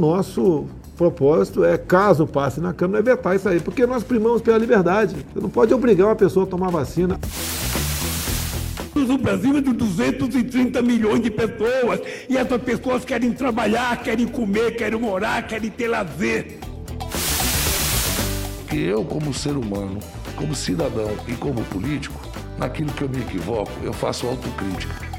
[0.00, 4.58] nosso propósito é, caso passe na Câmara, é vetar isso aí, porque nós primamos pela
[4.58, 5.14] liberdade.
[5.32, 7.18] Você não pode obrigar uma pessoa a tomar vacina.
[8.94, 14.76] O Brasil é de 230 milhões de pessoas e essas pessoas querem trabalhar, querem comer,
[14.76, 16.58] querem morar, querem ter lazer.
[18.68, 19.98] Que eu, como ser humano,
[20.36, 22.20] como cidadão e como político,
[22.58, 25.09] naquilo que eu me equivoco, eu faço autocrítica.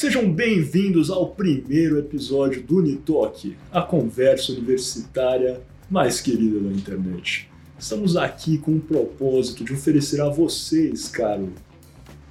[0.00, 7.50] Sejam bem-vindos ao primeiro episódio do Unitalk, a conversa universitária mais querida da internet.
[7.78, 11.52] Estamos aqui com o propósito de oferecer a vocês, caro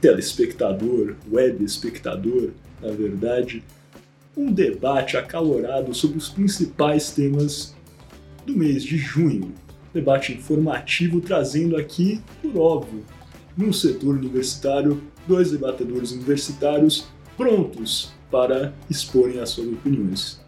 [0.02, 2.50] telespectador, web espectador,
[2.82, 3.64] na verdade,
[4.36, 7.76] um debate acalorado sobre os principais temas
[8.48, 9.54] do mês de junho.
[9.94, 13.06] Debate informativo trazendo aqui, por óbvio,
[13.56, 17.08] no setor universitário, dois debatedores universitários
[17.40, 20.42] prontos para exporem as suas opiniões.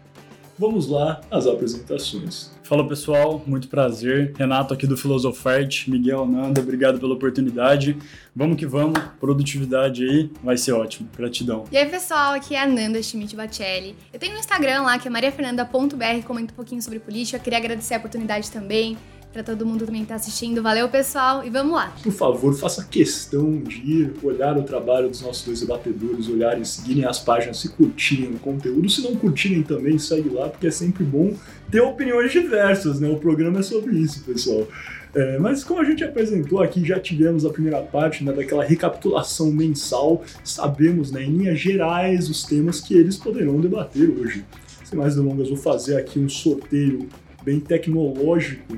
[0.58, 2.52] Vamos lá às apresentações.
[2.62, 4.34] Fala pessoal, muito prazer.
[4.36, 7.96] Renato aqui do Filosofart, Miguel Nanda, obrigado pela oportunidade.
[8.36, 11.08] Vamos que vamos, produtividade aí vai ser ótimo.
[11.16, 11.64] Gratidão.
[11.72, 13.96] E aí pessoal, aqui é a Nanda Schmidt Bacelli.
[14.12, 17.38] Eu tenho um Instagram lá que é mariafernanda.br, comento um pouquinho sobre política.
[17.38, 18.98] Eu queria agradecer a oportunidade também
[19.32, 20.62] para todo mundo também que está assistindo.
[20.62, 21.94] Valeu, pessoal, e vamos lá.
[22.02, 27.18] Por favor, faça questão de olhar o trabalho dos nossos dois debatedores, olharem, seguirem as
[27.18, 28.88] páginas, se curtirem o conteúdo.
[28.90, 31.34] Se não curtirem também, segue lá, porque é sempre bom
[31.70, 33.08] ter opiniões diversas, né?
[33.08, 34.68] O programa é sobre isso, pessoal.
[35.14, 39.50] É, mas como a gente apresentou aqui, já tivemos a primeira parte né, daquela recapitulação
[39.52, 44.44] mensal, sabemos né, em linhas gerais os temas que eles poderão debater hoje.
[44.84, 47.08] Sem mais delongas, vou fazer aqui um sorteio
[47.44, 48.76] bem tecnológico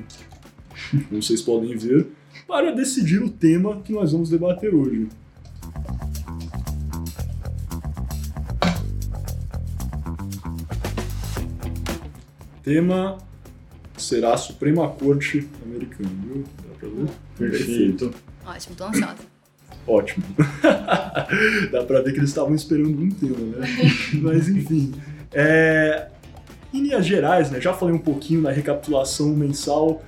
[1.09, 2.07] como vocês podem ver,
[2.47, 5.07] para decidir o tema que nós vamos debater hoje.
[12.63, 13.17] Tema
[13.95, 16.43] será a Suprema Corte Americana, viu?
[16.57, 17.07] Dá pra ver?
[17.37, 18.11] Perfeito.
[18.45, 19.15] Ótimo, tô ansiosa.
[19.87, 20.25] Ótimo.
[21.71, 23.67] Dá pra ver que eles estavam esperando um tema, né?
[24.21, 24.93] Mas enfim.
[25.31, 26.07] É...
[26.73, 27.61] Em linhas gerais, né?
[27.61, 30.03] Já falei um pouquinho na recapitulação mensal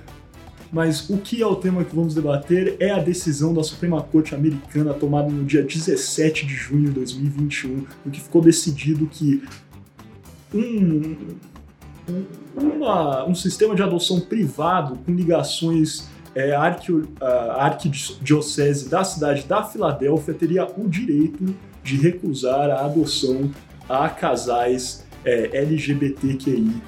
[0.72, 4.34] mas o que é o tema que vamos debater é a decisão da Suprema Corte
[4.34, 9.42] Americana tomada no dia 17 de junho de 2021, em que ficou decidido que
[10.54, 11.16] um,
[12.54, 16.62] uma, um sistema de adoção privado com ligações é, a
[17.64, 23.50] arquidiocese da cidade da Filadélfia teria o direito de recusar a adoção
[23.88, 26.80] a casais é, LGBTQI+.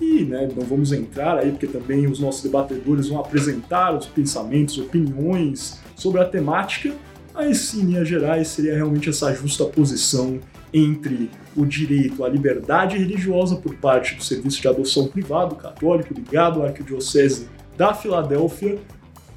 [0.00, 4.78] E né, não vamos entrar aí, porque também os nossos debatedores vão apresentar os pensamentos,
[4.78, 6.94] opiniões sobre a temática,
[7.32, 10.40] mas em linhas gerais seria realmente essa justa posição
[10.72, 16.62] entre o direito à liberdade religiosa por parte do serviço de adoção privado católico ligado
[16.62, 18.78] à arquidiocese da Filadélfia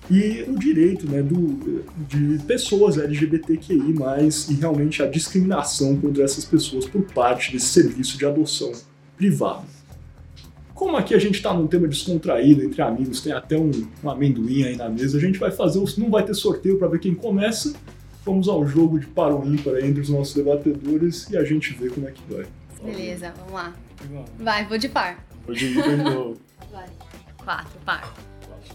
[0.10, 3.94] e o direito né, do, de pessoas LGBTQI+,
[4.50, 8.72] e realmente a discriminação contra essas pessoas por parte desse serviço de adoção
[9.18, 9.77] privado.
[10.78, 13.72] Como aqui a gente está num tema descontraído entre amigos, tem até um,
[14.04, 17.00] um, amendoim aí na mesa, a gente vai fazer, não vai ter sorteio para ver
[17.00, 17.74] quem começa.
[18.24, 21.90] Vamos ao jogo de par ou ímpar entre os nossos debatedores e a gente vê
[21.90, 22.46] como é que vai.
[22.84, 23.74] Beleza, vamos lá.
[24.38, 25.26] Vai, vou de par.
[25.48, 26.38] Vou de ímpar de novo.
[26.72, 26.86] Vai.
[27.44, 28.14] Quatro, par.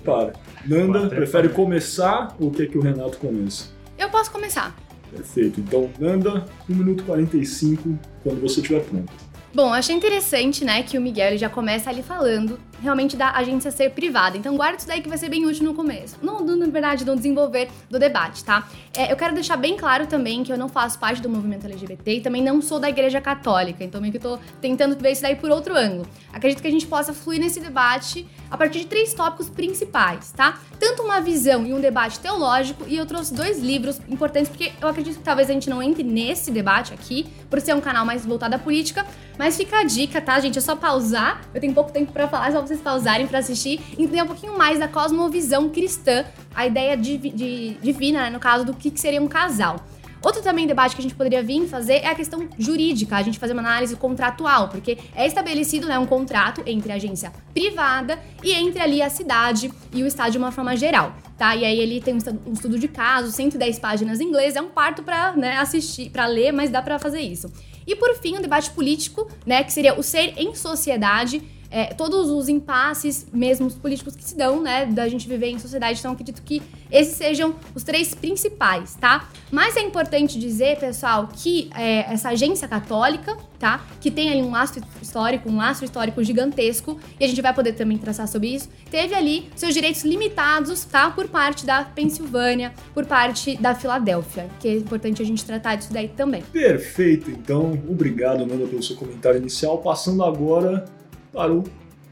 [0.04, 0.32] Para.
[0.66, 1.56] Nanda, Quatro, prefere par.
[1.56, 3.66] começar ou quer que o Renato comece?
[3.96, 4.76] Eu posso começar.
[5.08, 5.60] Perfeito.
[5.60, 9.31] Então, Nanda, 1 minuto e 45, quando você estiver pronto.
[9.54, 13.90] Bom, achei interessante, né, que o Miguel já começa ali falando realmente da agência ser
[13.90, 14.36] privada.
[14.36, 16.16] Então guarda isso daí que vai ser bem útil no começo.
[16.20, 18.68] No, no na verdade, no desenvolver do debate, tá?
[18.96, 22.16] É, eu quero deixar bem claro também que eu não faço parte do movimento LGBT
[22.16, 23.84] e também não sou da igreja católica.
[23.84, 26.06] Então meio que eu tô tentando ver isso daí por outro ângulo.
[26.32, 30.60] Acredito que a gente possa fluir nesse debate a partir de três tópicos principais, tá?
[30.78, 34.88] Tanto uma visão e um debate teológico, e eu trouxe dois livros importantes, porque eu
[34.88, 38.26] acredito que talvez a gente não entre nesse debate aqui, por ser um canal mais
[38.26, 39.06] voltado à política,
[39.38, 40.58] mas fica a dica, tá, gente?
[40.58, 41.40] É só pausar.
[41.54, 44.56] Eu tenho pouco tempo para falar, só vocês pausarem para assistir e entender um pouquinho
[44.56, 46.24] mais da cosmovisão cristã,
[46.54, 49.76] a ideia de, de, divina, né, no caso, do que, que seria um casal.
[50.24, 53.40] Outro também debate que a gente poderia vir fazer é a questão jurídica, a gente
[53.40, 58.52] fazer uma análise contratual, porque é estabelecido né, um contrato entre a agência privada e
[58.52, 61.56] entre ali a cidade e o Estado de uma forma geral, tá?
[61.56, 65.02] E aí ele tem um estudo de caso, 110 páginas em inglês, é um parto
[65.02, 67.52] para né, assistir, para ler, mas dá para fazer isso.
[67.84, 71.42] E por fim, o um debate político, né, que seria o ser em sociedade
[71.72, 75.58] é, todos os impasses, mesmo os políticos que se dão, né, da gente viver em
[75.58, 75.98] sociedade.
[75.98, 79.28] Então, acredito que esses sejam os três principais, tá?
[79.50, 84.50] Mas é importante dizer, pessoal, que é, essa agência católica, tá, que tem ali um
[84.50, 88.68] laço histórico, um laço histórico gigantesco, e a gente vai poder também traçar sobre isso,
[88.90, 94.68] teve ali seus direitos limitados, tá, por parte da Pensilvânia, por parte da Filadélfia, que
[94.68, 96.42] é importante a gente tratar disso daí também.
[96.42, 99.78] Perfeito, então, obrigado, Nanda, pelo seu comentário inicial.
[99.78, 100.84] Passando agora
[101.32, 101.64] para o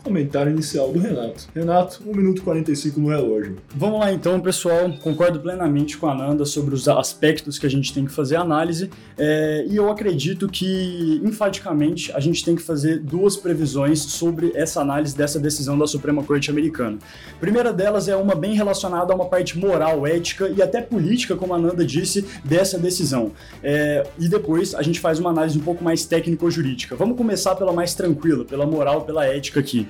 [0.03, 1.49] comentário inicial do Renato.
[1.55, 3.57] Renato, 1 minuto e 45 no relógio.
[3.75, 4.93] Vamos lá então, pessoal.
[5.03, 8.91] Concordo plenamente com a Nanda sobre os aspectos que a gente tem que fazer análise.
[9.19, 14.81] É, e eu acredito que, enfaticamente, a gente tem que fazer duas previsões sobre essa
[14.81, 16.99] análise dessa decisão da Suprema Corte Americana.
[17.35, 21.37] A primeira delas é uma bem relacionada a uma parte moral, ética e até política,
[21.37, 23.33] como a Nanda disse, dessa decisão.
[23.63, 26.97] É, e depois a gente faz uma análise um pouco mais técnico-jurídica.
[26.97, 29.87] Vamos começar pela mais tranquila, pela moral, pela ética aqui.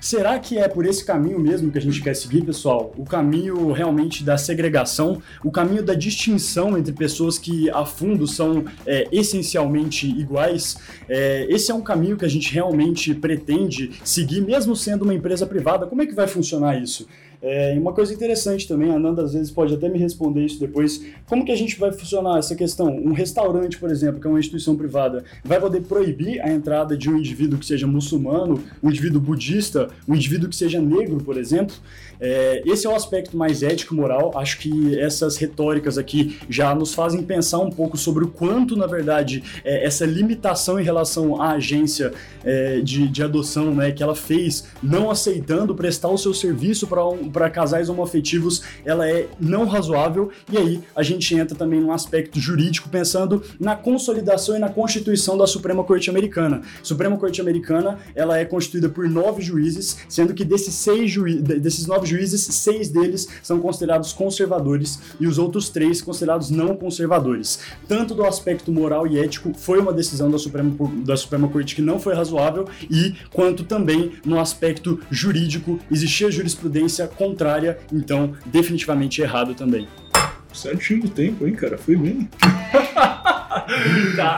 [0.00, 2.92] Será que é por esse caminho mesmo que a gente quer seguir, pessoal?
[2.98, 8.64] O caminho realmente da segregação, o caminho da distinção entre pessoas que a fundo são
[8.84, 10.76] é, essencialmente iguais?
[11.08, 15.46] É, esse é um caminho que a gente realmente pretende seguir, mesmo sendo uma empresa
[15.46, 15.86] privada.
[15.86, 17.06] Como é que vai funcionar isso?
[17.42, 20.60] É, e uma coisa interessante também, a Nanda às vezes pode até me responder isso
[20.60, 22.86] depois, como que a gente vai funcionar essa questão?
[22.86, 27.10] Um restaurante, por exemplo, que é uma instituição privada, vai poder proibir a entrada de
[27.10, 31.74] um indivíduo que seja muçulmano, um indivíduo budista, um indivíduo que seja negro, por exemplo?
[32.24, 34.30] É, esse é o aspecto mais ético moral.
[34.36, 38.86] Acho que essas retóricas aqui já nos fazem pensar um pouco sobre o quanto, na
[38.86, 42.12] verdade, é, essa limitação em relação à agência
[42.44, 46.86] é, de, de adoção, né, que ela fez, não aceitando prestar o seu serviço
[47.32, 50.30] para casais homoafetivos, ela é não razoável.
[50.50, 55.36] E aí a gente entra também num aspecto jurídico, pensando na consolidação e na constituição
[55.36, 56.62] da Suprema Corte Americana.
[56.80, 61.42] A Suprema Corte Americana ela é constituída por nove juízes, sendo que desses seis juí
[61.42, 67.60] desses nove juízes, seis deles são considerados conservadores e os outros três considerados não conservadores.
[67.88, 70.74] Tanto do aspecto moral e ético, foi uma decisão da Suprema,
[71.04, 77.06] da Suprema Corte que não foi razoável, e quanto também no aspecto jurídico, existia jurisprudência
[77.06, 79.88] contrária, então definitivamente errado também.
[80.52, 81.78] Certinho do tempo, hein, cara?
[81.78, 82.28] Foi bem.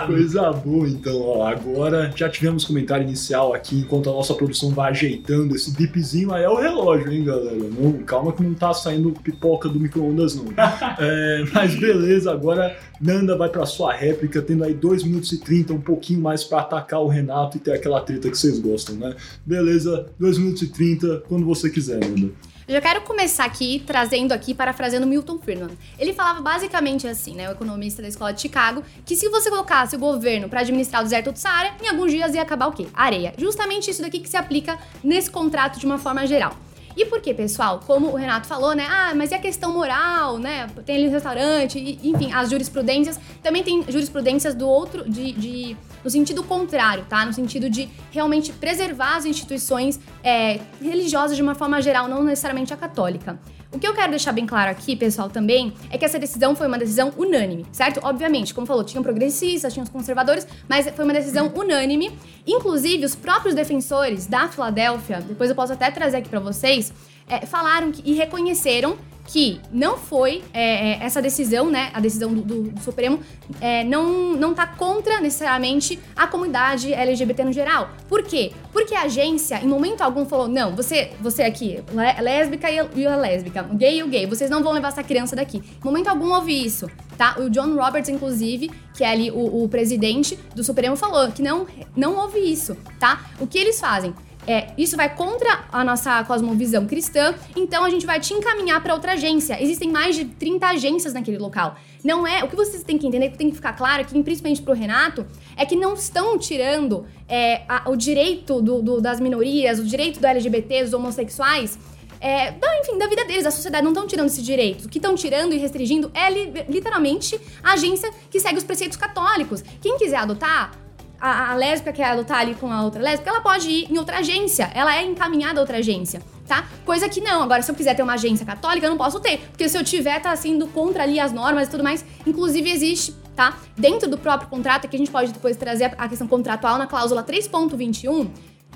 [0.06, 1.20] Coisa boa, então.
[1.20, 6.32] Ó, agora já tivemos comentário inicial aqui, enquanto a nossa produção vai ajeitando esse bipzinho.
[6.32, 7.56] Aí é o relógio, hein, galera?
[7.56, 10.46] Não, calma que não tá saindo pipoca do micro-ondas, não.
[10.99, 15.72] é, mas beleza, agora Nanda vai pra sua réplica, tendo aí 2 minutos e 30,
[15.72, 19.14] um pouquinho mais para atacar o Renato e ter aquela treta que vocês gostam, né?
[19.44, 22.31] Beleza, 2 minutos e 30, quando você quiser, Nanda.
[22.66, 25.76] Eu já quero começar aqui trazendo aqui, parafraseando Milton Friedman.
[25.99, 29.94] Ele falava basicamente assim, né, o economista da escola de Chicago, que se você colocasse
[29.96, 32.87] o governo para administrar o deserto do Saara, em alguns dias ia acabar o quê?
[32.94, 33.34] Areia.
[33.37, 36.56] Justamente isso daqui que se aplica nesse contrato de uma forma geral.
[36.96, 37.81] E por que, pessoal?
[37.87, 38.87] Como o Renato falou, né?
[38.88, 40.69] Ah, mas e a questão moral, né?
[40.87, 43.19] Tem ali o restaurante, e, enfim, as jurisprudências.
[43.43, 47.25] Também tem jurisprudências do outro, de, de no sentido contrário, tá?
[47.25, 52.73] No sentido de realmente preservar as instituições é, religiosas de uma forma geral, não necessariamente
[52.73, 53.38] a católica.
[53.75, 56.69] O que eu quero deixar bem claro aqui, pessoal, também, é que essa decisão foi
[56.69, 57.99] uma decisão unânime, certo?
[58.05, 62.17] Obviamente, como falou, tinham progressistas, tinham os conservadores, mas foi uma decisão unânime.
[62.47, 66.93] Inclusive, os próprios defensores da Filadélfia, depois eu posso até trazer aqui para vocês,
[67.29, 72.32] é, falaram que, e reconheceram que não foi é, é, essa decisão, né, a decisão
[72.32, 73.21] do, do, do Supremo,
[73.61, 77.90] é, não, não tá contra necessariamente a comunidade LGBT no geral.
[78.09, 78.52] Por quê?
[78.73, 81.83] Porque a agência, em momento algum, falou: não, você, você aqui,
[82.21, 85.59] lésbica e a lésbica, gay e o gay, vocês não vão levar essa criança daqui.
[85.59, 87.37] Em momento algum houve isso, tá?
[87.38, 91.66] O John Roberts, inclusive, que é ali o, o presidente do Supremo, falou que não,
[91.97, 93.25] não houve isso, tá?
[93.40, 94.14] O que eles fazem?
[94.47, 98.93] É, isso vai contra a nossa cosmovisão cristã, então a gente vai te encaminhar para
[98.93, 99.61] outra agência.
[99.63, 101.77] Existem mais de 30 agências naquele local.
[102.03, 102.45] Não é.
[102.45, 105.27] O que vocês têm que entender, que tem que ficar claro aqui, principalmente pro Renato,
[105.57, 110.21] é que não estão tirando é, a, o direito do, do, das minorias, o direito
[110.21, 111.79] do LGBT, dos homossexuais.
[112.21, 114.87] É, da, enfim, da vida deles, da sociedade, não estão tirando esse direito.
[114.87, 118.97] O que estão tirando e restringindo é li, literalmente a agência que segue os preceitos
[118.97, 119.63] católicos.
[119.81, 120.84] Quem quiser adotar,
[121.25, 124.19] a, a lésbica quer adotar ali com a outra lésbica, ela pode ir em outra
[124.19, 124.71] agência.
[124.75, 126.69] Ela é encaminhada a outra agência, tá?
[126.85, 127.43] Coisa que não.
[127.43, 129.38] Agora, se eu quiser ter uma agência católica, eu não posso ter.
[129.38, 132.04] Porque se eu tiver, tá sendo contra ali as normas e tudo mais.
[132.26, 133.57] Inclusive, existe, tá?
[133.75, 137.25] Dentro do próprio contrato, que a gente pode depois trazer a questão contratual na cláusula
[137.25, 138.28] 3.21.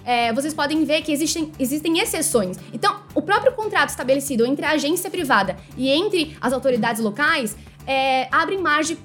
[0.02, 2.56] É, vocês podem ver que existem, existem exceções.
[2.72, 7.54] Então, o próprio contrato estabelecido entre a agência privada e entre as autoridades locais
[7.86, 8.96] é, abrem margem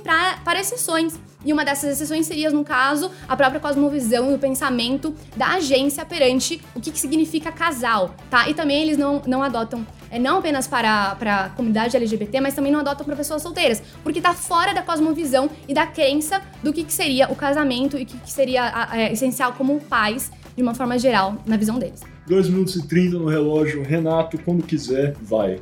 [0.00, 1.16] para exceções.
[1.44, 6.04] E uma dessas exceções seria, no caso, a própria cosmovisão e o pensamento da agência
[6.04, 8.48] perante o que, que significa casal, tá?
[8.48, 12.54] E também eles não, não adotam, é, não apenas para, para a comunidade LGBT, mas
[12.54, 16.72] também não adotam para pessoas solteiras, porque tá fora da cosmovisão e da crença do
[16.72, 20.62] que, que seria o casamento e o que, que seria é, essencial como pais, de
[20.62, 22.02] uma forma geral, na visão deles.
[22.26, 23.82] 2 minutos e 30 no relógio.
[23.82, 25.60] Renato, quando quiser, vai.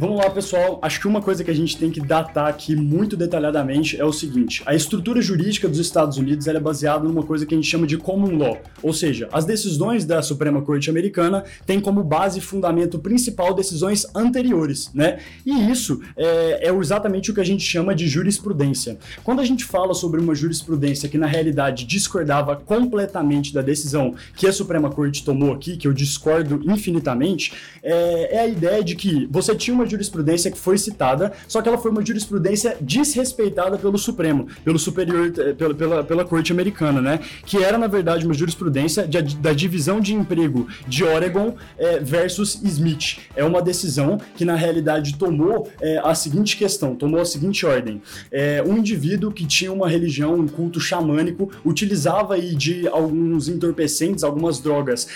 [0.00, 0.78] Vamos lá, pessoal.
[0.80, 4.14] Acho que uma coisa que a gente tem que datar aqui muito detalhadamente é o
[4.14, 7.86] seguinte: a estrutura jurídica dos Estados Unidos é baseada numa coisa que a gente chama
[7.86, 12.40] de common law, ou seja, as decisões da Suprema Corte Americana têm como base e
[12.40, 15.18] fundamento principal decisões anteriores, né?
[15.44, 18.96] E isso é, é exatamente o que a gente chama de jurisprudência.
[19.22, 24.46] Quando a gente fala sobre uma jurisprudência que na realidade discordava completamente da decisão que
[24.46, 27.52] a Suprema Corte tomou aqui, que eu discordo infinitamente,
[27.82, 31.68] é, é a ideia de que você tinha uma jurisprudência que foi citada, só que
[31.68, 37.00] ela foi uma jurisprudência desrespeitada pelo Supremo, pelo superior, eh, pela, pela, pela corte americana,
[37.00, 37.20] né?
[37.44, 42.60] Que era, na verdade, uma jurisprudência de, da divisão de emprego de Oregon é, versus
[42.62, 43.18] Smith.
[43.34, 48.00] É uma decisão que, na realidade, tomou é, a seguinte questão, tomou a seguinte ordem.
[48.30, 54.24] É, um indivíduo que tinha uma religião, um culto xamânico, utilizava aí de alguns entorpecentes,
[54.24, 55.08] algumas drogas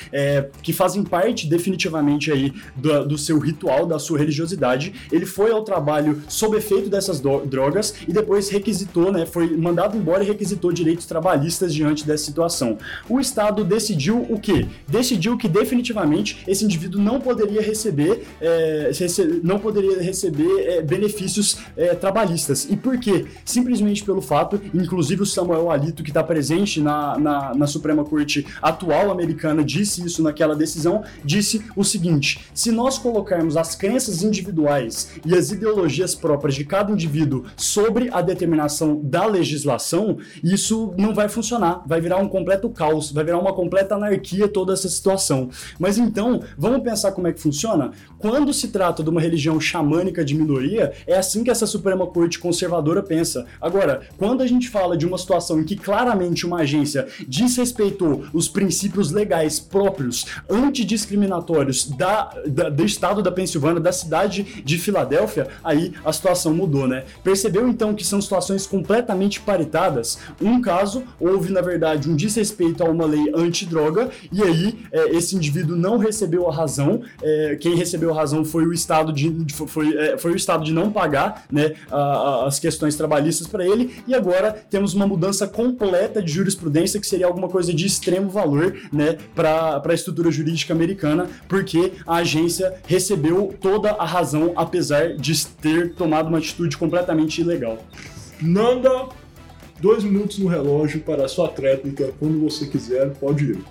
[0.63, 4.64] que fazem parte definitivamente aí do, do seu ritual, da sua religiosidade
[5.13, 10.23] ele foi ao trabalho sob efeito dessas drogas e depois requisitou, né, foi mandado embora
[10.23, 12.79] e requisitou direitos trabalhistas diante dessa situação.
[13.09, 14.67] O Estado decidiu o quê?
[14.89, 18.91] Decidiu que definitivamente esse indivíduo não poderia receber, é,
[19.43, 22.67] não poderia receber é, benefícios é, trabalhistas.
[22.71, 23.27] E por quê?
[23.45, 28.47] Simplesmente pelo fato, inclusive o Samuel Alito, que está presente na, na, na Suprema Corte
[28.63, 34.44] atual americana, disse isso naquela decisão, disse o seguinte: se nós colocarmos as crenças individuais
[34.45, 41.15] individuais e as ideologias próprias de cada indivíduo sobre a determinação da legislação, isso não
[41.15, 45.49] vai funcionar, vai virar um completo caos, vai virar uma completa anarquia toda essa situação.
[45.79, 47.93] Mas então, vamos pensar como é que funciona?
[48.19, 52.39] Quando se trata de uma religião xamânica de minoria, é assim que essa Suprema Corte
[52.39, 53.47] conservadora pensa.
[53.61, 58.49] Agora, quando a gente fala de uma situação em que claramente uma agência desrespeitou os
[58.49, 65.49] princípios legais próprios antidiscriminatórios da, da, do estado da Pensilvânia, da cidade cidade de Filadélfia,
[65.63, 67.05] aí a situação mudou, né?
[67.23, 70.19] Percebeu então que são situações completamente paritadas?
[70.41, 75.37] Um caso, houve na verdade um desrespeito a uma lei antidroga, e aí é, esse
[75.37, 79.97] indivíduo não recebeu a razão, é, quem recebeu a razão foi o Estado de, foi,
[79.97, 83.97] é, foi o Estado de não pagar né, a, a, as questões trabalhistas para ele,
[84.09, 88.75] e agora temos uma mudança completa de jurisprudência que seria alguma coisa de extremo valor
[88.93, 94.24] né, para a estrutura jurídica americana, porque a agência recebeu toda a razão,
[94.57, 97.79] apesar de ter tomado uma atitude completamente ilegal.
[98.41, 99.09] Nanda,
[99.81, 102.13] dois minutos no relógio para a sua tréplica.
[102.19, 103.65] Quando você quiser, pode ir.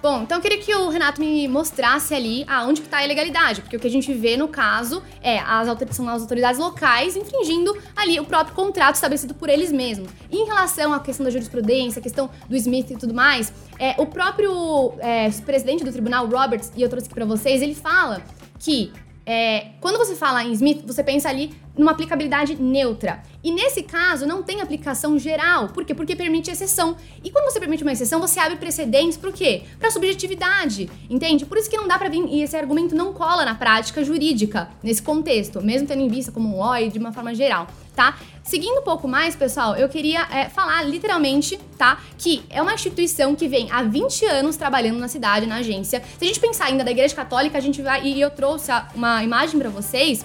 [0.00, 3.62] Bom, então eu queria que o Renato me mostrasse ali aonde que está a ilegalidade,
[3.62, 7.76] porque o que a gente vê no caso é as são as autoridades locais infringindo
[7.96, 10.08] ali o próprio contrato estabelecido por eles mesmos.
[10.30, 13.96] E em relação à questão da jurisprudência, a questão do Smith e tudo mais, é,
[13.98, 18.22] o próprio é, presidente do tribunal, Roberts, e eu trouxe aqui para vocês, ele fala
[18.60, 18.92] que
[19.30, 23.22] é, quando você fala em Smith, você pensa ali numa aplicabilidade neutra.
[23.42, 25.68] E nesse caso, não tem aplicação geral.
[25.68, 25.94] Por quê?
[25.94, 26.96] Porque permite exceção.
[27.22, 29.62] E quando você permite uma exceção, você abre precedentes para o quê?
[29.78, 31.46] Para subjetividade, entende?
[31.46, 34.68] Por isso que não dá para vir, e esse argumento não cola na prática jurídica,
[34.82, 38.18] nesse contexto, mesmo tendo em vista como um OI de uma forma geral, tá?
[38.42, 42.00] Seguindo um pouco mais, pessoal, eu queria é, falar literalmente, tá?
[42.16, 46.02] Que é uma instituição que vem há 20 anos trabalhando na cidade, na agência.
[46.18, 48.04] Se a gente pensar ainda da Igreja Católica, a gente vai.
[48.04, 50.24] E eu trouxe uma imagem para vocês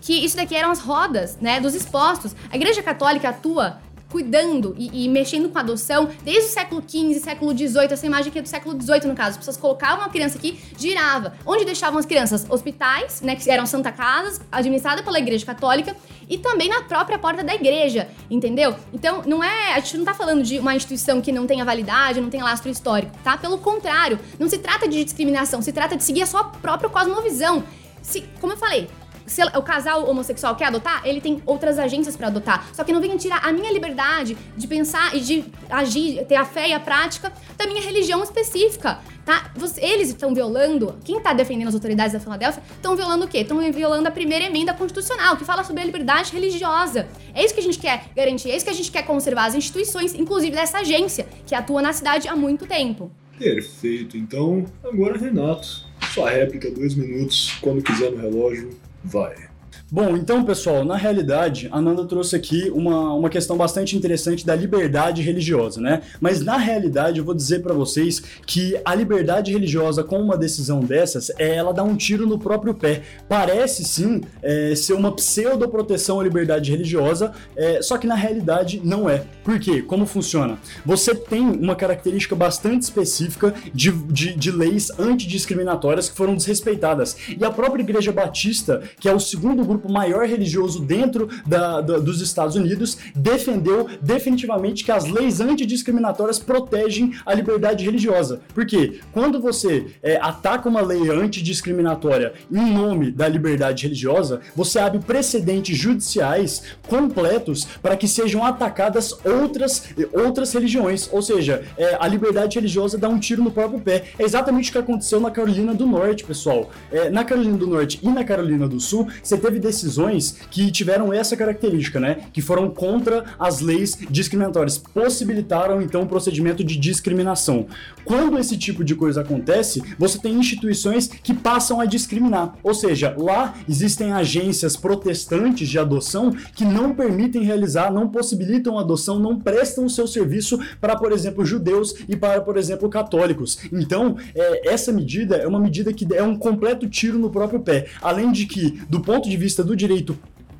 [0.00, 2.34] que isso daqui eram as rodas, né, dos expostos.
[2.50, 3.78] A Igreja Católica atua
[4.10, 8.38] cuidando e, e, mexendo com adoção desde o século XV, século XVIII, essa imagem aqui
[8.38, 9.30] é do século XVIII no caso.
[9.30, 11.34] As pessoas colocavam a criança aqui, girava.
[11.44, 12.46] Onde deixavam as crianças?
[12.48, 15.96] Hospitais, né, que eram Santa Casas, administrada pela Igreja Católica,
[16.28, 18.74] e também na própria porta da igreja, entendeu?
[18.92, 22.20] Então, não é, a gente não tá falando de uma instituição que não tenha validade,
[22.20, 23.36] não tenha lastro histórico, tá?
[23.38, 27.64] Pelo contrário, não se trata de discriminação, se trata de seguir a sua própria cosmovisão.
[28.02, 28.88] Se, como eu falei,
[29.28, 32.68] se o casal homossexual quer adotar, ele tem outras agências para adotar.
[32.72, 36.44] Só que não venha tirar a minha liberdade de pensar e de agir, ter a
[36.44, 38.98] fé e a prática da minha religião específica.
[39.24, 39.52] Tá?
[39.76, 43.38] Eles estão violando, quem está defendendo as autoridades da Filadélfia, estão violando o quê?
[43.38, 47.06] Estão violando a primeira emenda constitucional, que fala sobre a liberdade religiosa.
[47.34, 49.54] É isso que a gente quer garantir, é isso que a gente quer conservar as
[49.54, 53.10] instituições, inclusive dessa agência, que atua na cidade há muito tempo.
[53.38, 58.70] Perfeito, então agora Renato, sua réplica, dois minutos, quando quiser no relógio,
[59.04, 59.48] vai.
[59.90, 64.54] Bom, então, pessoal, na realidade, a Nanda trouxe aqui uma, uma questão bastante interessante da
[64.54, 66.02] liberdade religiosa, né?
[66.20, 70.80] Mas na realidade, eu vou dizer para vocês que a liberdade religiosa com uma decisão
[70.80, 73.00] dessas, é, ela dá um tiro no próprio pé.
[73.26, 79.08] Parece sim é, ser uma pseudo-proteção à liberdade religiosa, é, só que na realidade não
[79.08, 79.24] é.
[79.42, 79.80] Por quê?
[79.80, 80.58] Como funciona?
[80.84, 87.16] Você tem uma característica bastante específica de, de, de leis antidiscriminatórias que foram desrespeitadas.
[87.40, 91.80] E a própria Igreja Batista, que é o segundo grupo grupo maior religioso dentro da,
[91.80, 98.40] da, dos Estados Unidos, defendeu definitivamente que as leis antidiscriminatórias protegem a liberdade religiosa.
[98.52, 104.98] Porque quando você é, ataca uma lei antidiscriminatória em nome da liberdade religiosa, você abre
[104.98, 111.08] precedentes judiciais completos para que sejam atacadas outras, outras religiões.
[111.12, 114.04] Ou seja, é, a liberdade religiosa dá um tiro no próprio pé.
[114.18, 116.70] É exatamente o que aconteceu na Carolina do Norte, pessoal.
[116.90, 121.12] É, na Carolina do Norte e na Carolina do Sul, você teve decisões que tiveram
[121.12, 122.16] essa característica, né?
[122.32, 127.66] Que foram contra as leis discriminatórias, possibilitaram então o procedimento de discriminação.
[128.04, 133.14] Quando esse tipo de coisa acontece, você tem instituições que passam a discriminar, ou seja,
[133.18, 139.84] lá existem agências protestantes de adoção que não permitem realizar, não possibilitam adoção, não prestam
[139.84, 143.58] o seu serviço para, por exemplo, judeus e para, por exemplo, católicos.
[143.72, 147.86] Então, é, essa medida é uma medida que é um completo tiro no próprio pé.
[148.00, 150.18] Além de que, do ponto de vista do direito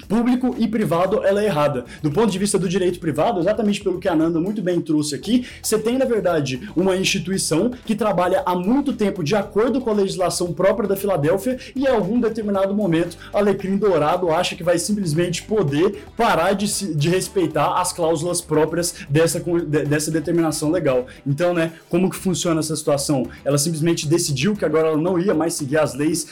[0.09, 1.85] público e privado ela é errada.
[2.03, 5.15] Do ponto de vista do direito privado, exatamente pelo que a Nanda muito bem trouxe
[5.15, 9.91] aqui, você tem, na verdade, uma instituição que trabalha há muito tempo de acordo com
[9.91, 14.79] a legislação própria da Filadélfia e em algum determinado momento Alecrim Dourado acha que vai
[14.79, 21.07] simplesmente poder parar de, de respeitar as cláusulas próprias dessa, dessa determinação legal.
[21.27, 23.27] Então, né, como que funciona essa situação?
[23.45, 26.29] Ela simplesmente decidiu que agora ela não ia mais seguir as leis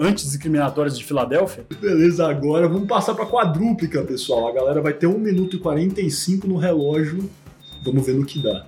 [0.00, 1.64] antidiscriminatórias de Filadélfia?
[1.80, 4.48] Beleza, agora vamos passar para quadrúplica, pessoal.
[4.48, 7.30] A galera vai ter 1 minuto e 45 no relógio.
[7.82, 8.66] Vamos ver no que dá.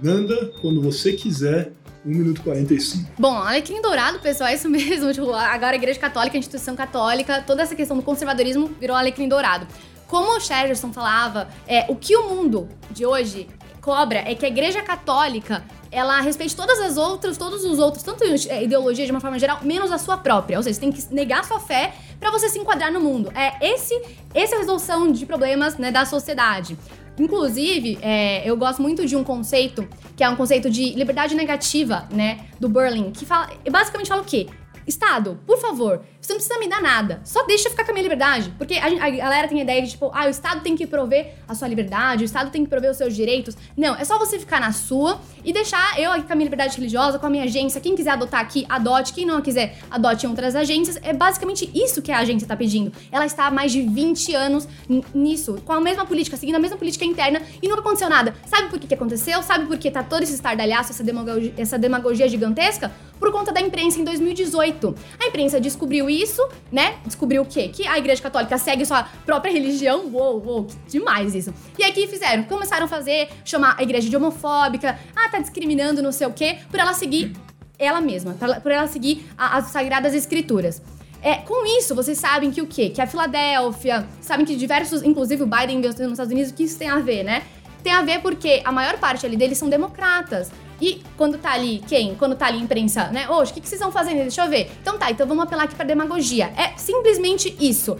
[0.00, 1.72] Nanda, quando você quiser,
[2.06, 3.10] 1 minuto e 45.
[3.18, 5.12] Bom, Alecrim Dourado, pessoal, é isso mesmo.
[5.12, 9.28] Tipo, agora a Igreja Católica, a instituição católica, toda essa questão do conservadorismo virou Alecrim
[9.28, 9.66] Dourado.
[10.06, 13.48] Como o Chesterton falava, é, o que o mundo de hoje
[13.84, 18.24] cobra é que a Igreja Católica ela respeite todas as outras, todos os outros, tanto
[18.24, 20.56] ideologia de uma forma geral, menos a sua própria.
[20.56, 23.30] Ou seja, você tem que negar sua fé para você se enquadrar no mundo.
[23.34, 23.94] É esse,
[24.34, 26.78] essa é a resolução de problemas né, da sociedade.
[27.18, 32.08] Inclusive, é, eu gosto muito de um conceito que é um conceito de liberdade negativa,
[32.10, 34.48] né, do Berlin, que fala, basicamente fala o quê?
[34.86, 37.20] Estado, por favor, você não precisa me dar nada.
[37.24, 38.52] Só deixa eu ficar com a minha liberdade.
[38.56, 41.34] Porque a, a, galera tem a ideia de, tipo, ah, o Estado tem que prover
[41.46, 43.56] a sua liberdade, o Estado tem que prover os seus direitos.
[43.76, 46.76] Não, é só você ficar na sua e deixar eu aqui com a minha liberdade
[46.76, 47.80] religiosa, com a minha agência.
[47.80, 49.12] Quem quiser adotar aqui, adote.
[49.12, 50.98] Quem não quiser, adote em outras agências.
[51.02, 52.92] É basicamente isso que a agência tá pedindo.
[53.12, 54.66] Ela está há mais de 20 anos
[55.14, 58.34] nisso, com a mesma política, seguindo a mesma política interna e nunca aconteceu nada.
[58.46, 59.42] Sabe por que, que aconteceu?
[59.42, 62.90] Sabe por que tá todo esse estardalhaço, essa demagogia, essa demagogia gigantesca?
[63.18, 64.94] Por conta da imprensa em 2018.
[65.22, 66.96] A imprensa descobriu isso, né?
[67.04, 67.68] descobriu o quê?
[67.68, 70.06] Que a Igreja Católica segue sua própria religião.
[70.12, 71.52] Uou, uou, demais isso.
[71.78, 72.44] E aí que fizeram?
[72.44, 76.58] Começaram a fazer, chamar a igreja de homofóbica, ah, tá discriminando não sei o quê,
[76.70, 77.32] por ela seguir
[77.78, 80.80] ela mesma, por ela seguir a, as Sagradas Escrituras.
[81.22, 82.90] É, com isso, vocês sabem que o quê?
[82.90, 86.88] Que a Filadélfia, sabem que diversos, inclusive o Biden nos Estados Unidos, que isso tem
[86.88, 87.42] a ver, né?
[87.82, 90.50] Tem a ver porque a maior parte ali deles são democratas.
[90.80, 92.14] E quando tá ali, quem?
[92.14, 93.28] Quando tá ali imprensa, né?
[93.28, 94.18] Hoje, o que, que vocês estão fazendo?
[94.18, 94.70] Deixa eu ver.
[94.80, 96.52] Então tá, então vamos apelar aqui pra demagogia.
[96.56, 97.96] É simplesmente isso.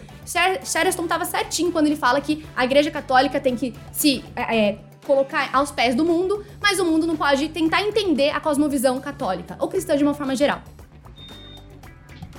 [0.64, 4.78] Shereston tava certinho quando ele fala que a Igreja Católica tem que se é, é,
[5.06, 9.56] colocar aos pés do mundo, mas o mundo não pode tentar entender a cosmovisão católica
[9.60, 10.62] ou cristã de uma forma geral.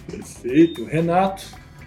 [0.07, 0.85] Perfeito.
[0.85, 1.43] Renato,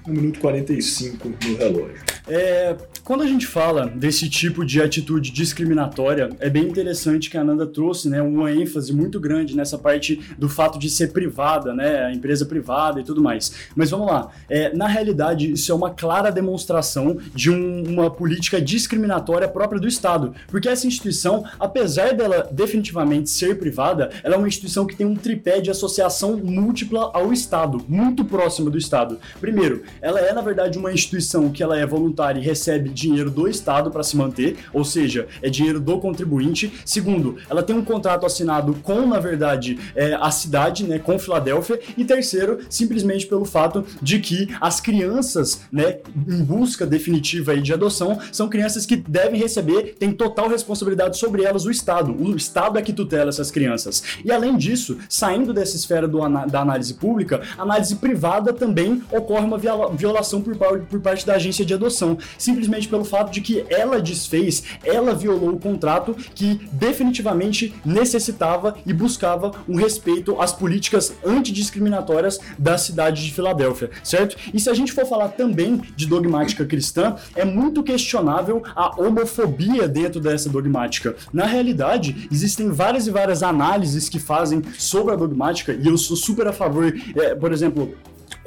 [0.06, 2.02] 1 minuto e 45 no relógio.
[2.26, 2.76] É,
[3.08, 7.66] quando a gente fala desse tipo de atitude discriminatória, é bem interessante que a Ananda
[7.66, 12.12] trouxe né, uma ênfase muito grande nessa parte do fato de ser privada, né, a
[12.12, 13.50] empresa privada e tudo mais.
[13.74, 18.60] Mas vamos lá, é, na realidade, isso é uma clara demonstração de um, uma política
[18.60, 24.48] discriminatória própria do Estado, porque essa instituição, apesar dela definitivamente ser privada, ela é uma
[24.48, 29.18] instituição que tem um tripé de associação múltipla ao Estado, muito próxima do Estado.
[29.40, 33.48] Primeiro, ela é, na verdade, uma instituição que ela é voluntária e recebe dinheiro do
[33.48, 36.72] Estado para se manter, ou seja, é dinheiro do contribuinte.
[36.84, 41.80] Segundo, ela tem um contrato assinado com, na verdade, é, a cidade, né, com Filadélfia.
[41.96, 48.18] E terceiro, simplesmente pelo fato de que as crianças, né, em busca definitiva de adoção,
[48.32, 52.12] são crianças que devem receber, tem total responsabilidade sobre elas o Estado.
[52.12, 54.02] O Estado é que tutela essas crianças.
[54.24, 59.58] E além disso, saindo dessa esfera do, da análise pública, análise privada também ocorre uma
[59.92, 64.64] violação por, por parte da agência de adoção, simplesmente pelo fato de que ela desfez,
[64.84, 72.78] ela violou o contrato que definitivamente necessitava e buscava um respeito às políticas antidiscriminatórias da
[72.78, 74.36] cidade de Filadélfia, certo?
[74.52, 79.88] E se a gente for falar também de dogmática cristã, é muito questionável a homofobia
[79.88, 81.16] dentro dessa dogmática.
[81.32, 86.16] Na realidade, existem várias e várias análises que fazem sobre a dogmática e eu sou
[86.16, 87.94] super a favor, é, por exemplo,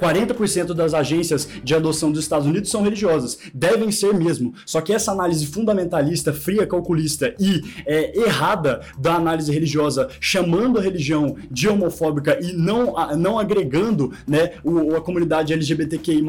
[0.02, 3.38] 40% das agências de adoção dos Estados Unidos são religiosas.
[3.54, 4.54] Devem ser mesmo.
[4.66, 10.82] Só que essa análise fundamentalista, fria, calculista e é, errada da análise religiosa, chamando a
[10.82, 16.22] religião de homofóbica e não, a, não agregando né, o, a comunidade LGBTQI,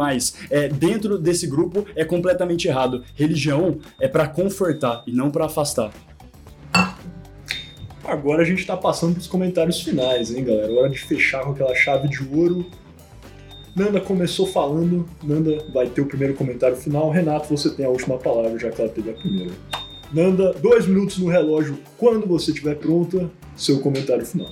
[0.50, 3.02] é, dentro desse grupo, é completamente errado.
[3.14, 5.92] Religião é para confortar e não para afastar.
[8.04, 10.72] Agora a gente está passando para os comentários finais, hein, galera?
[10.72, 12.66] Hora de fechar com aquela chave de ouro
[13.74, 17.10] Nanda começou falando, Nanda vai ter o primeiro comentário final.
[17.10, 19.52] Renato, você tem a última palavra, já que ela teve a primeira.
[20.12, 21.78] Nanda, dois minutos no relógio.
[21.96, 24.50] Quando você estiver pronta, seu comentário final.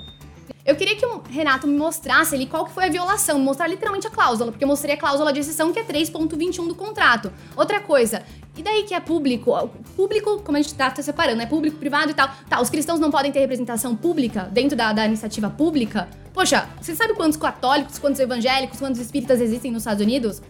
[0.65, 4.07] Eu queria que o Renato me mostrasse ali qual que foi a violação, mostrar literalmente
[4.07, 7.33] a cláusula, porque eu mostrei a cláusula de exceção que é 3.21 do contrato.
[7.57, 8.23] Outra coisa,
[8.57, 9.53] e daí que é público?
[9.97, 12.31] Público, como a gente tá separando, é público, privado e tal.
[12.49, 16.09] Tá, os cristãos não podem ter representação pública dentro da, da iniciativa pública?
[16.33, 20.41] Poxa, você sabe quantos católicos, quantos evangélicos, quantos espíritas existem nos Estados Unidos?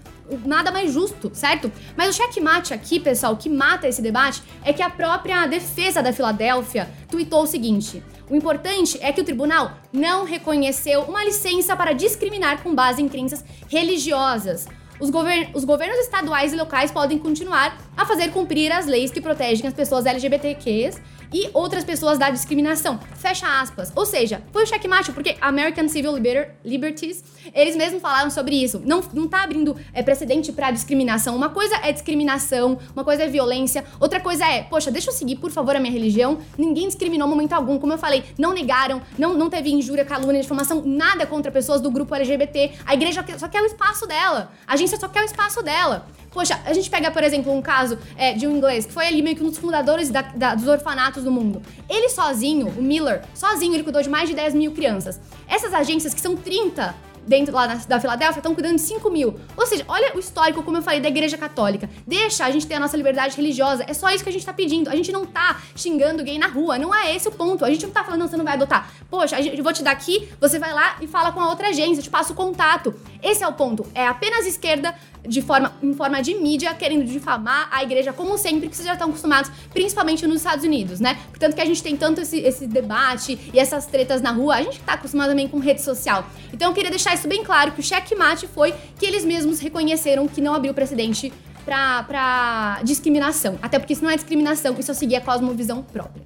[0.45, 1.73] Nada mais justo, certo?
[1.97, 6.13] Mas o checkmate aqui, pessoal, que mata esse debate é que a própria defesa da
[6.13, 11.93] Filadélfia tweetou o seguinte: o importante é que o tribunal não reconheceu uma licença para
[11.93, 14.69] discriminar com base em crenças religiosas.
[15.01, 19.21] Os, govern os, governos estaduais e locais podem continuar a fazer cumprir as leis que
[19.21, 21.01] protegem as pessoas LGBTQs
[21.33, 22.99] e outras pessoas da discriminação.
[23.17, 23.93] Fecha aspas.
[23.95, 27.23] Ou seja, foi o checkmate, porque American Civil Liber Liberties,
[27.55, 28.81] eles mesmos falaram sobre isso.
[28.85, 31.35] Não, não tá abrindo é, precedente para discriminação.
[31.37, 35.37] Uma coisa é discriminação, uma coisa é violência, outra coisa é, poxa, deixa eu seguir,
[35.37, 36.39] por favor, a minha religião.
[36.59, 37.79] Ninguém discriminou momento algum.
[37.79, 41.91] Como eu falei, não negaram, não, não teve injúria, calúnia, difamação, nada contra pessoas do
[41.91, 42.73] grupo LGBT.
[42.85, 44.53] A igreja só quer o espaço dela.
[44.67, 46.07] A agência só quer o espaço dela.
[46.31, 49.21] Poxa, a gente pega, por exemplo, um caso é, de um inglês que foi ali
[49.21, 51.63] meio que um dos fundadores da, da, dos orfanatos do mundo.
[51.89, 55.21] Ele sozinho, o Miller, sozinho, ele cuidou de mais de 10 mil crianças.
[55.49, 56.95] Essas agências, que são 30
[57.27, 59.39] dentro lá da Filadélfia estão cuidando de 5 mil.
[59.57, 61.89] Ou seja, olha o histórico, como eu falei, da Igreja Católica.
[62.07, 63.85] Deixa a gente ter a nossa liberdade religiosa.
[63.87, 64.89] É só isso que a gente tá pedindo.
[64.89, 66.79] A gente não tá xingando gay na rua.
[66.79, 67.65] Não é esse o ponto.
[67.65, 68.91] A gente não tá falando, não, você não vai adotar.
[69.09, 72.03] Poxa, eu vou te dar aqui, você vai lá e fala com a outra agência,
[72.03, 72.95] te passa o contato.
[73.23, 73.87] Esse é o ponto.
[73.95, 74.95] É apenas esquerda
[75.27, 78.95] de forma, em forma de mídia, querendo difamar a igreja, como sempre, que vocês já
[78.95, 81.19] estão acostumados, principalmente nos Estados Unidos, né?
[81.29, 84.63] Portanto, que a gente tem tanto esse, esse debate e essas tretas na rua, a
[84.63, 86.25] gente tá acostumado também com rede social.
[86.53, 90.27] Então, eu queria deixar isso bem claro, que o checkmate foi que eles mesmos reconheceram
[90.27, 91.33] que não abriu precedente
[91.65, 93.59] pra, pra discriminação.
[93.63, 96.23] Até porque isso não é discriminação, isso é seguir a cosmovisão própria.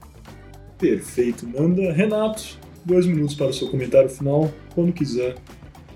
[0.79, 1.93] Perfeito, Nanda.
[1.93, 5.37] Renato, dois minutos para o seu comentário final, quando quiser.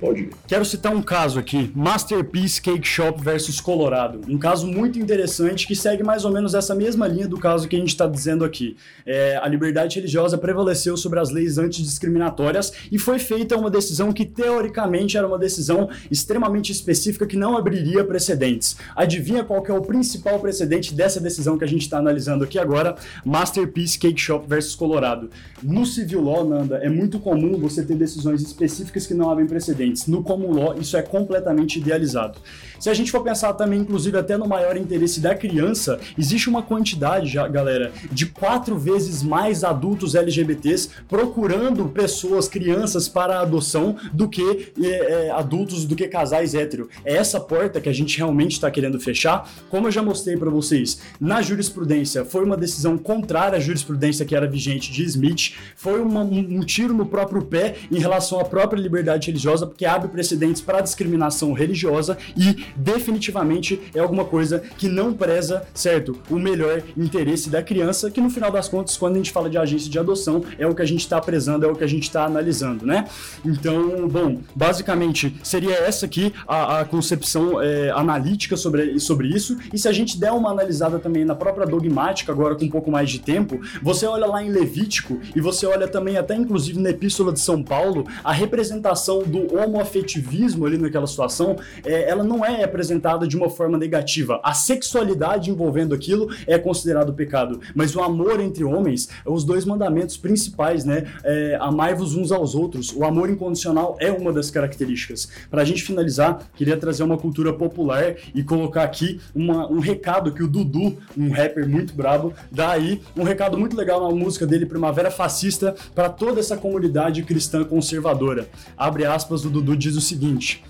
[0.00, 0.30] Pode.
[0.46, 4.20] Quero citar um caso aqui, Masterpiece Cake Shop versus Colorado.
[4.28, 7.74] Um caso muito interessante que segue mais ou menos essa mesma linha do caso que
[7.74, 8.76] a gente está dizendo aqui.
[9.04, 14.24] É, a liberdade religiosa prevaleceu sobre as leis antidiscriminatórias e foi feita uma decisão que
[14.24, 18.76] teoricamente era uma decisão extremamente específica que não abriria precedentes.
[18.94, 22.94] Adivinha qual é o principal precedente dessa decisão que a gente está analisando aqui agora?
[23.24, 25.28] Masterpiece Cake Shop versus Colorado.
[25.61, 29.88] No civil law, Nanda, é muito comum você ter decisões específicas que não abrem precedentes
[30.07, 32.38] no common law, isso é completamente idealizado.
[32.78, 36.62] Se a gente for pensar também, inclusive, até no maior interesse da criança, existe uma
[36.62, 44.28] quantidade, já, galera, de quatro vezes mais adultos LGBTs procurando pessoas, crianças para adoção do
[44.28, 46.88] que é, é, adultos, do que casais hétero.
[47.04, 49.50] É essa porta que a gente realmente está querendo fechar.
[49.68, 54.34] Como eu já mostrei para vocês, na jurisprudência foi uma decisão contrária à jurisprudência que
[54.34, 58.44] era vigente de Smith, foi uma, um, um tiro no próprio pé em relação à
[58.44, 64.88] própria liberdade religiosa, que abre precedentes para discriminação religiosa e definitivamente é alguma coisa que
[64.88, 69.18] não preza, certo, o melhor interesse da criança, que no final das contas, quando a
[69.18, 71.74] gente fala de agência de adoção, é o que a gente está prezando, é o
[71.74, 73.07] que a gente está analisando, né?
[73.44, 79.57] Então, bom, basicamente seria essa aqui a, a concepção é, analítica sobre, sobre isso.
[79.72, 82.90] E se a gente der uma analisada também na própria dogmática, agora com um pouco
[82.90, 86.90] mais de tempo, você olha lá em Levítico e você olha também até inclusive na
[86.90, 92.58] Epístola de São Paulo, a representação do homoafetivismo ali naquela situação, é, ela não é
[92.64, 94.40] apresentada de uma forma negativa.
[94.42, 100.16] A sexualidade envolvendo aquilo é considerado pecado, mas o amor entre homens, os dois mandamentos
[100.16, 101.05] principais, né?
[101.25, 102.92] É, Amai-vos uns aos outros.
[102.94, 105.29] O amor incondicional é uma das características.
[105.51, 110.33] Para a gente finalizar, queria trazer uma cultura popular e colocar aqui uma, um recado
[110.33, 114.47] que o Dudu, um rapper muito brabo, dá aí um recado muito legal na música
[114.47, 118.49] dele, Primavera Fascista, para toda essa comunidade cristã conservadora.
[118.77, 120.64] Abre aspas, o Dudu diz o seguinte.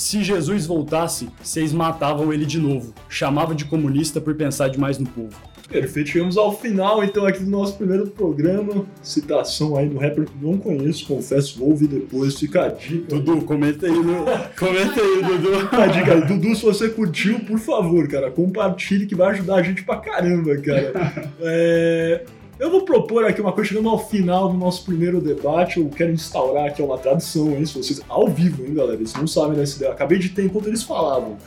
[0.00, 2.94] Se Jesus voltasse, vocês matavam ele de novo.
[3.06, 5.36] Chamava de comunista por pensar demais no povo.
[5.68, 8.86] Perfeito, chegamos ao final então aqui do nosso primeiro programa.
[9.02, 13.14] Citação aí do rapper que não conheço, confesso, vou ouvir depois, fica a dica.
[13.14, 14.24] Dudu, comenta aí, no...
[14.58, 15.68] comenta aí, Dudu.
[15.70, 16.26] A dica aí.
[16.26, 20.56] Dudu, se você curtiu, por favor, cara, compartilhe que vai ajudar a gente pra caramba,
[20.56, 21.26] cara.
[21.42, 22.24] É...
[22.60, 26.12] Eu vou propor aqui uma coisa, chegando ao final do nosso primeiro debate, eu quero
[26.12, 29.76] instaurar aqui uma tradição, hein, se vocês, ao vivo, hein, galera, vocês não sabem dessa
[29.76, 31.38] ideia, acabei de ter enquanto eles falavam.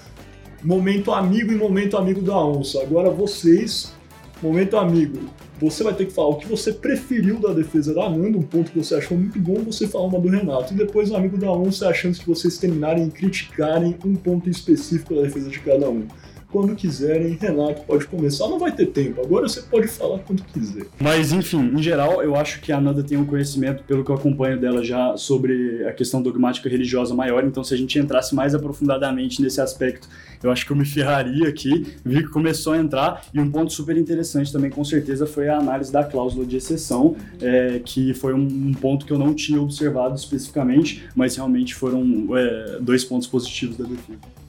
[0.63, 2.81] Momento amigo e momento amigo da onça.
[2.81, 3.93] Agora vocês,
[4.41, 5.19] momento amigo,
[5.61, 8.71] você vai ter que falar o que você preferiu da defesa da Nanda, um ponto
[8.71, 10.73] que você achou muito bom, você fala uma do Renato.
[10.73, 14.49] E depois o amigo da onça, a chance de vocês terminarem e criticarem um ponto
[14.49, 16.07] específico da defesa de cada um
[16.53, 17.35] quando quiserem.
[17.41, 20.85] Renato pode começar, não vai ter tempo, agora você pode falar quando quiser.
[21.01, 24.15] Mas enfim, em geral, eu acho que a Nanda tem um conhecimento, pelo que eu
[24.15, 28.53] acompanho dela já, sobre a questão dogmática religiosa maior, então se a gente entrasse mais
[28.53, 30.07] aprofundadamente nesse aspecto,
[30.43, 31.95] eu acho que eu me ferraria aqui.
[32.05, 35.57] Vi que começou a entrar, e um ponto super interessante também, com certeza, foi a
[35.57, 40.15] análise da cláusula de exceção, é, que foi um, ponto que eu não tinha observado
[40.15, 44.42] especificamente, mas realmente foram é, dois pontos positivos da defesa.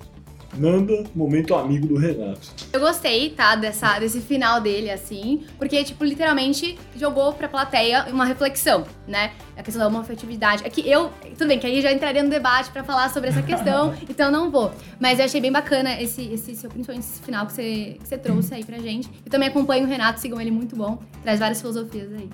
[0.57, 2.53] Nanda, momento amigo do Renato.
[2.73, 8.25] Eu gostei, tá, dessa, desse final dele, assim, porque, tipo, literalmente jogou pra plateia uma
[8.25, 9.33] reflexão, né?
[9.57, 10.64] A questão da homofetividade.
[10.64, 13.43] É que eu, tudo bem, que aí já entraria no debate pra falar sobre essa
[13.43, 14.71] questão, então não vou.
[15.01, 18.19] Mas eu achei bem bacana esse, esse seu, principalmente esse final que você, que você
[18.19, 19.09] trouxe aí pra gente.
[19.25, 22.29] Eu também acompanho o Renato, sigam ele muito bom, traz várias filosofias aí.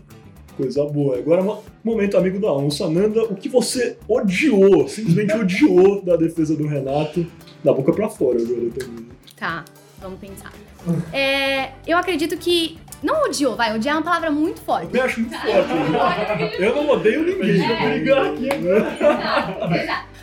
[0.56, 1.16] Coisa boa.
[1.16, 1.42] Agora,
[1.82, 2.88] momento amigo da onça.
[2.88, 7.26] Nanda, o que você odiou, simplesmente odiou da defesa do Renato,
[7.64, 9.08] da boca pra fora agora também.
[9.36, 9.64] Tá,
[10.00, 10.52] vamos pensar.
[11.12, 12.78] É, eu acredito que.
[13.02, 14.94] Não odiou, vai, odiar é uma palavra muito forte.
[14.94, 15.72] Eu acho muito forte.
[15.72, 16.56] Né?
[16.58, 17.56] eu não odeio ninguém.
[17.88, 18.48] brigar aqui.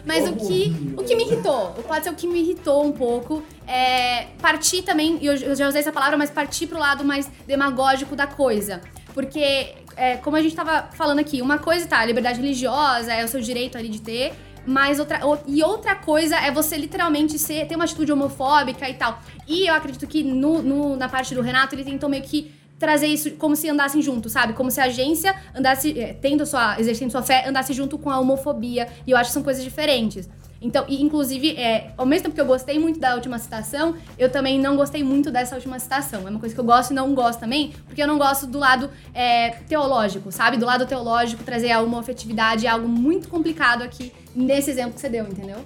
[0.05, 3.43] Mas o que, o que me irritou, pode ser o que me irritou um pouco,
[3.67, 8.15] é partir também, e eu já usei essa palavra, mas partir pro lado mais demagógico
[8.15, 8.79] da coisa.
[9.13, 13.25] Porque é, como a gente tava falando aqui, uma coisa tá, a liberdade religiosa é
[13.25, 14.33] o seu direito ali de ter,
[14.67, 19.19] mas outra, e outra coisa é você literalmente ser, ter uma atitude homofóbica e tal.
[19.47, 23.07] E eu acredito que no, no, na parte do Renato ele tentou meio que trazer
[23.07, 24.53] isso como se andassem juntos, sabe?
[24.53, 28.19] Como se a agência andasse, é, tendo sua, exercendo sua fé, andasse junto com a
[28.19, 28.89] homofobia.
[29.07, 30.29] E eu acho que são coisas diferentes.
[30.61, 34.29] Então, e, inclusive, é, ao mesmo tempo que eu gostei muito da última citação, eu
[34.29, 36.27] também não gostei muito dessa última citação.
[36.27, 38.57] É uma coisa que eu gosto e não gosto também, porque eu não gosto do
[38.57, 40.57] lado é, teológico, sabe?
[40.57, 45.09] Do lado teológico, trazer uma afetividade é algo muito complicado aqui nesse exemplo que você
[45.09, 45.65] deu, entendeu?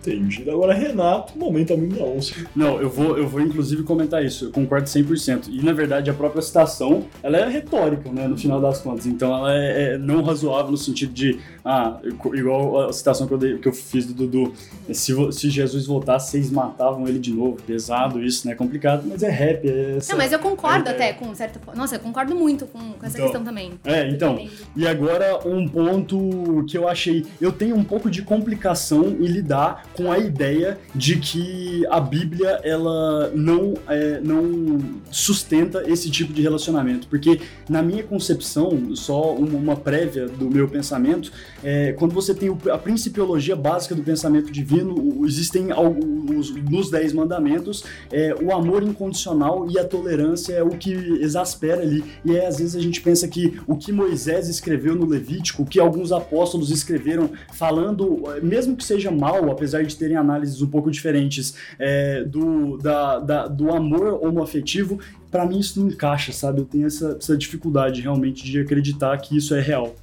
[0.00, 0.50] Entendido.
[0.50, 2.34] Agora, Renato, momento amigo da onça.
[2.56, 5.48] Não, eu vou, eu vou inclusive comentar isso, eu concordo 100%.
[5.48, 9.06] E, na verdade, a própria citação, ela é retórica, né, no final das contas.
[9.06, 11.98] Então, ela é, é não razoável no sentido de, ah,
[12.32, 14.54] igual a citação que eu, dei, que eu fiz do Dudu,
[14.90, 17.58] se, se Jesus voltasse, vocês matavam ele de novo.
[17.66, 19.68] Pesado isso, né, complicado, mas é rap.
[19.68, 21.60] É essa, não, mas eu concordo é, até com certa...
[21.74, 23.72] Nossa, eu concordo muito com, com essa então, questão também.
[23.84, 27.26] É, então, e agora um ponto que eu achei...
[27.38, 32.60] Eu tenho um pouco de complicação em lidar com a ideia de que a Bíblia
[32.62, 34.78] ela não, é, não
[35.10, 41.32] sustenta esse tipo de relacionamento, porque na minha concepção, só uma prévia do meu pensamento,
[41.62, 47.84] é, quando você tem a principiologia básica do pensamento divino, existem alguns, nos Dez Mandamentos
[48.10, 52.58] é, o amor incondicional e a tolerância é o que exaspera ali, e é, às
[52.58, 56.70] vezes a gente pensa que o que Moisés escreveu no Levítico, o que alguns apóstolos
[56.70, 62.76] escreveram falando, mesmo que seja mal, apesar de terem análises um pouco diferentes é, do,
[62.78, 64.98] da, da, do amor homoafetivo,
[65.30, 66.60] para mim isso não encaixa, sabe?
[66.60, 69.94] Eu tenho essa, essa dificuldade realmente de acreditar que isso é real.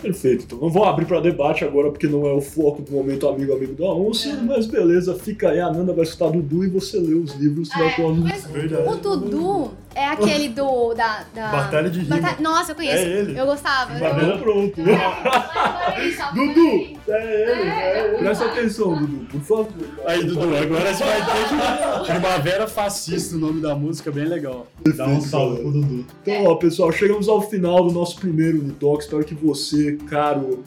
[0.00, 3.26] Perfeito, então não vou abrir para debate agora porque não é o foco do momento
[3.26, 4.42] amigo amigo da onça, É.
[4.42, 7.78] mas beleza, fica aí, a Nanda vai escutar Dudu e você lê os livros que
[7.78, 10.94] vai É, mas o Dudu é aquele do.
[10.94, 11.48] Da, da...
[11.48, 12.20] Batalha de rima.
[12.20, 13.04] Bata- Nossa, eu conheço.
[13.04, 13.38] É ele.
[13.38, 13.94] Eu gostava.
[13.94, 14.38] Então Eu...
[14.38, 14.74] pronto.
[16.34, 16.98] Dudu!
[17.08, 18.18] É ele, é ele.
[18.18, 19.66] Presta atenção, Dudu, por favor.
[20.06, 22.12] Aí, Dudu, agora você vai ter que.
[22.12, 24.66] Primavera Fascista, o nome da música, bem legal.
[24.96, 26.06] Dá um salve pro Dudu.
[26.22, 29.02] Então, ó, pessoal, chegamos ao final do nosso primeiro Unitalk.
[29.04, 30.64] Espero que você, caro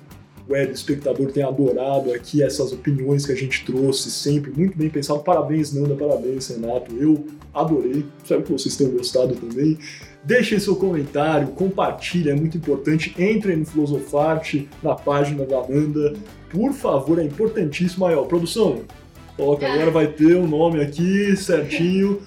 [0.50, 5.20] web espectador, tenha adorado aqui essas opiniões que a gente trouxe, sempre muito bem pensado.
[5.20, 6.96] Parabéns, Nanda, parabéns, Renato.
[6.96, 8.06] Eu adorei.
[8.24, 9.78] Espero que vocês tenham gostado também.
[10.24, 13.14] Deixem seu comentário, compartilhe, é muito importante.
[13.18, 16.14] Entrem no Filosofarte, na página da Nanda.
[16.50, 18.06] Por favor, é importantíssimo.
[18.06, 18.82] Aí, ó, produção,
[19.36, 22.22] coloca agora, vai ter o nome aqui certinho.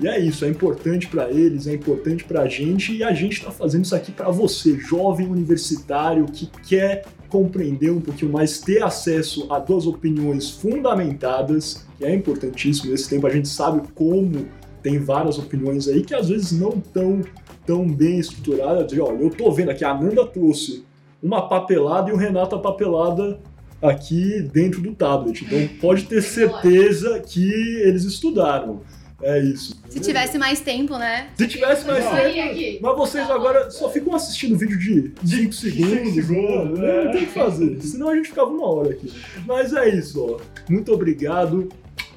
[0.00, 3.38] E é isso, é importante para eles, é importante para a gente e a gente
[3.38, 8.82] está fazendo isso aqui para você, jovem universitário que quer compreender um pouquinho mais, ter
[8.82, 12.90] acesso a duas opiniões fundamentadas, que é importantíssimo.
[12.90, 14.46] Nesse tempo a gente sabe como
[14.82, 17.22] tem várias opiniões aí que às vezes não tão
[17.68, 18.90] tão bem estruturadas.
[18.92, 20.84] E, olha, eu tô vendo aqui, a Nanda trouxe
[21.22, 23.38] uma papelada e o Renato a papelada
[23.82, 25.44] aqui dentro do tablet.
[25.44, 27.50] Então pode ter certeza que
[27.82, 28.80] eles estudaram.
[29.20, 29.76] É isso.
[29.88, 31.30] Se tivesse mais tempo, né?
[31.36, 32.78] Se tivesse mais Vou tempo.
[32.80, 36.14] Mas vocês agora só ficam assistindo vídeo de 5 segundos.
[36.14, 37.04] segundos, né?
[37.04, 37.80] Não tem o que fazer.
[37.80, 39.12] Senão a gente ficava uma hora aqui.
[39.44, 40.40] Mas é isso, ó.
[40.70, 41.68] Muito obrigado.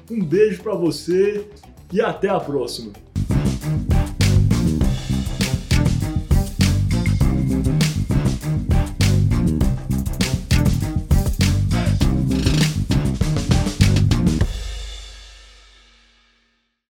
[0.08, 1.44] Um beijo pra você
[1.92, 2.92] e até a próxima.